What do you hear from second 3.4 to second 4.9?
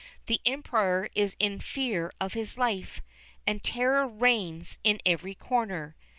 and terror reigns